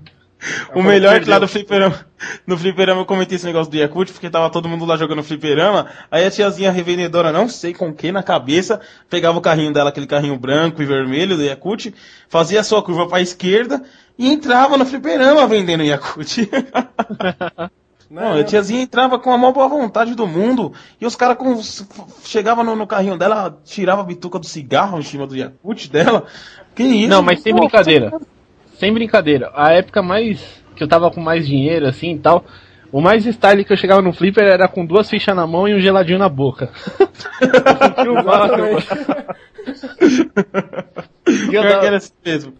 [0.74, 2.06] O melhor é que lá no fliperama,
[2.46, 5.86] no fliperama eu comentei esse negócio do Yakut, porque tava todo mundo lá jogando fliperama,
[6.10, 10.06] aí a tiazinha revendedora, não sei com que na cabeça, pegava o carrinho dela, aquele
[10.06, 11.94] carrinho branco e vermelho do Yakut,
[12.28, 13.82] fazia a sua curva pra esquerda
[14.18, 16.48] e entrava no fliperama vendendo Yakut.
[18.10, 21.60] Não, a tiazinha entrava com a maior boa vontade do mundo e os caras com-
[22.24, 26.26] chegava no, no carrinho dela, tirava a bituca do cigarro em cima do Yakut dela.
[26.74, 27.08] Que isso?
[27.08, 28.12] Não, mas sem Pô, brincadeira.
[28.78, 29.50] Sem brincadeira.
[29.54, 30.40] A época mais.
[30.76, 32.44] que eu tava com mais dinheiro, assim e tal.
[32.92, 35.74] O mais style que eu chegava no flipper era com duas fichas na mão e
[35.74, 36.70] um geladinho na boca.
[37.40, 39.14] eu senti o máximo.
[41.34, 42.54] ia, que era dar, assim mesmo.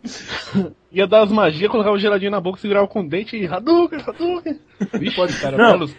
[0.92, 4.00] ia dar as magias, colocava o geladinho na boca, segurava com o dente e Hadouken,
[4.06, 4.60] Hadouken.
[4.94, 5.56] Vixe, pode, cara.
[5.56, 5.72] Não.
[5.72, 5.94] belos-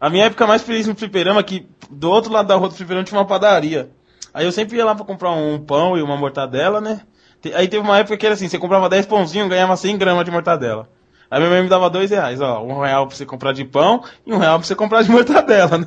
[0.00, 2.74] A minha época mais feliz no fliperama é que do outro lado da rua do
[2.74, 3.90] fliperama tinha uma padaria.
[4.34, 7.00] Aí eu sempre ia lá pra comprar um pão e uma mortadela, né?
[7.54, 10.30] Aí teve uma época que era assim, você comprava 10 pãozinhos, ganhava 100 gramas de
[10.30, 10.88] mortadela.
[11.30, 14.02] Aí minha mãe me dava dois reais, ó, um real pra você comprar de pão
[14.24, 15.86] e um real pra você comprar de mortadela, né?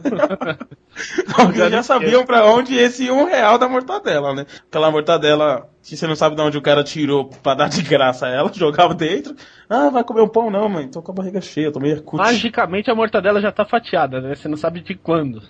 [1.36, 4.45] Porque já sabiam pra onde esse um real da mortadela, né?
[4.67, 8.28] Aquela mortadela, se você não sabe de onde o cara tirou pra dar de graça
[8.28, 9.36] a ela, jogava dentro.
[9.69, 12.17] Ah, vai comer um pão não, mãe, tô com a barriga cheia, eu tomei cut.
[12.17, 14.36] Magicamente a mortadela já tá fatiada, né?
[14.36, 15.41] Você não sabe de quando.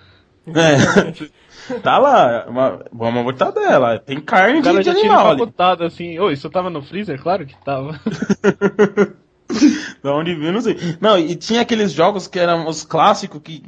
[0.47, 1.77] É.
[1.81, 3.99] tá lá, uma, uma mortadela.
[3.99, 5.35] Tem carne O de, cara de já tinha animal ali.
[5.41, 6.17] empacotado assim.
[6.19, 7.21] Ô, isso tava no freezer?
[7.21, 7.99] Claro que tava.
[10.03, 10.77] Da onde viu, não sei.
[11.01, 13.63] Não, e tinha aqueles jogos que eram os clássicos que,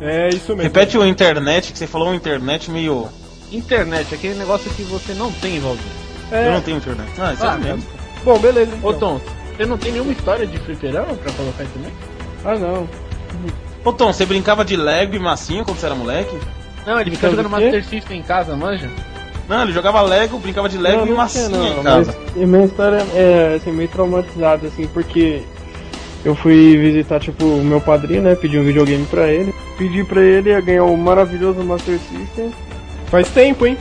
[0.00, 0.62] É isso mesmo.
[0.62, 3.08] Repete o internet, que você falou um internet meio.
[3.52, 5.84] Internet, aquele negócio que você não tem, Valdir.
[6.30, 7.10] É, Eu não tenho internet.
[7.18, 7.82] Ah, isso Ah, é mesmo.
[8.24, 8.72] Bom, beleza.
[8.82, 9.18] Ô Então.
[9.18, 9.20] Tom,
[9.56, 11.92] você não tem nenhuma história de fliperama pra colocar também?
[12.44, 12.88] Ah, não.
[13.84, 16.36] Ô Tom, você brincava de Lego e massinha quando você era moleque?
[16.86, 17.50] Não, ele fica Brincava jogando?
[17.50, 18.88] Master System em casa, manja?
[19.48, 22.16] Não, ele jogava Lego, brincava de Lego não, e massinha não, em casa.
[22.36, 25.42] Mas minha história é assim, meio traumatizada, assim, porque
[26.24, 28.34] eu fui visitar, tipo, o meu padrinho, né?
[28.34, 29.52] Pedi um videogame pra ele.
[29.80, 32.52] Pedi pra ele ganhar o maravilhoso Master System
[33.06, 33.78] Faz tempo, hein?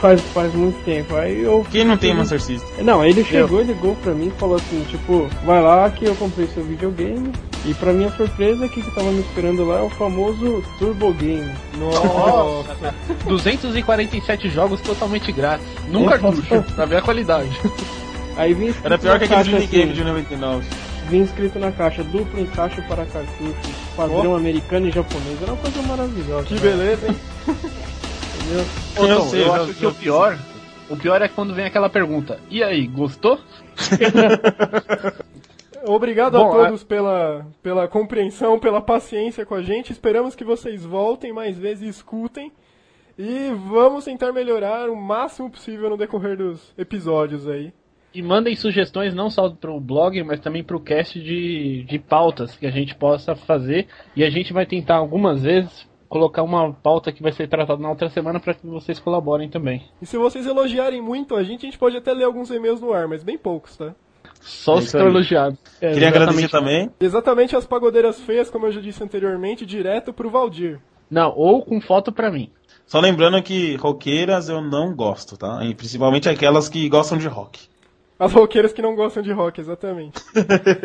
[0.00, 1.16] faz, faz muito tempo.
[1.16, 1.66] Aí eu.
[1.70, 2.84] Quem não tem Master System?
[2.84, 6.46] Não, ele chegou, ligou pra mim e falou assim, tipo, vai lá que eu comprei
[6.48, 7.32] seu videogame.
[7.64, 11.12] E pra minha surpresa, o que, que tava me esperando lá é o famoso Turbo
[11.12, 11.50] Game.
[11.76, 12.94] Nossa.
[13.26, 15.66] 247 jogos totalmente grátis.
[15.88, 17.50] Num cartucho, pra ver a qualidade.
[18.36, 18.54] Aí
[18.84, 20.66] Era pior que aquele minigame assim, de 99.
[21.08, 25.40] Vinha escrito na caixa, duplo encaixe para cartucho, padrão americano e japonês.
[25.42, 26.46] Era uma coisa maravilhosa.
[26.46, 26.60] Que né?
[26.60, 27.16] beleza, hein?
[28.36, 28.64] Entendeu?
[28.98, 30.38] Ô, Eu sei, eu eu acho já- que o pior,
[30.90, 32.38] o pior é quando vem aquela pergunta.
[32.50, 33.38] E aí, gostou?
[35.88, 39.92] Obrigado Bom, a todos pela, pela compreensão, pela paciência com a gente.
[39.92, 42.50] Esperamos que vocês voltem mais vezes e escutem.
[43.18, 47.72] E vamos tentar melhorar o máximo possível no decorrer dos episódios aí.
[48.16, 52.66] E mandem sugestões não só pro blog, mas também pro cast de, de pautas que
[52.66, 53.88] a gente possa fazer.
[54.16, 57.90] E a gente vai tentar algumas vezes colocar uma pauta que vai ser tratada na
[57.90, 59.84] outra semana para que vocês colaborem também.
[60.00, 62.90] E se vocês elogiarem muito a gente, a gente pode até ler alguns e-mails no
[62.92, 63.94] ar, mas bem poucos, tá?
[64.40, 65.02] Só É os aí.
[65.02, 65.58] elogiados.
[65.78, 66.84] É, Queria agradecer exatamente.
[66.84, 66.90] também.
[66.98, 70.80] Exatamente as pagodeiras feias, como eu já disse anteriormente, direto pro Valdir.
[71.10, 72.50] Não, ou com foto pra mim.
[72.86, 75.60] Só lembrando que roqueiras eu não gosto, tá?
[75.64, 77.68] E principalmente aquelas que gostam de rock.
[78.18, 80.22] As roqueiras que não gostam de rock, exatamente.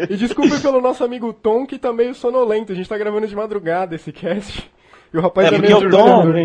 [0.09, 2.71] e desculpe pelo nosso amigo Tom, que tá meio sonolento.
[2.73, 4.69] A gente tá gravando de madrugada esse cast.
[5.13, 5.89] E o rapaz É, é, porque meio o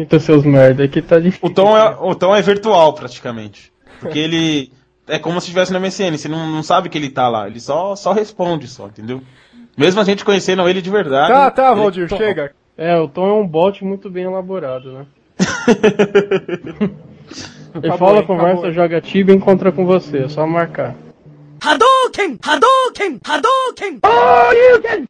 [0.09, 1.49] Tom- seus merda, aqui tá difícil.
[1.49, 3.72] O tom é, o tom é virtual, praticamente.
[4.01, 4.72] Porque ele.
[5.09, 7.61] É como se estivesse no MSN, você não, não sabe que ele tá lá, ele
[7.61, 9.22] só, só responde só, entendeu?
[9.78, 11.32] Mesmo a gente conhecendo ele de verdade.
[11.32, 12.53] Tá, tá, ele- Valdir, chega.
[12.76, 15.07] É, o Tom é um bot muito bem elaborado, né?
[17.83, 18.37] Ele fala, acabou.
[18.37, 20.95] conversa, joga Tibia e encontra com você, é só marcar.
[21.62, 22.39] Hadouken!
[22.43, 23.20] Hadouken!
[23.24, 24.01] Hadouken!
[24.03, 25.07] Oh, you can...